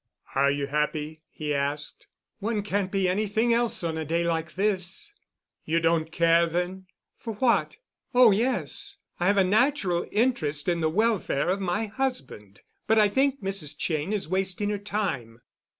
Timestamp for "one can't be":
2.39-3.07